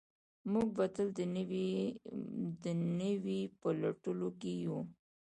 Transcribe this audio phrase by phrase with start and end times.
[0.51, 1.07] موږ به تل
[2.63, 2.67] د
[2.99, 4.79] نوي په لټولو کې یو.